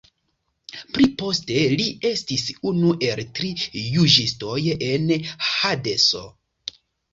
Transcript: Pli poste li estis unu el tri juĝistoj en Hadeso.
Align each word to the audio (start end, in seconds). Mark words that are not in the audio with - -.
Pli 0.93 1.05
poste 1.21 1.57
li 1.81 1.85
estis 2.13 2.47
unu 2.71 2.95
el 3.09 3.23
tri 3.41 3.53
juĝistoj 3.91 4.59
en 4.91 5.09
Hadeso. 5.53 6.27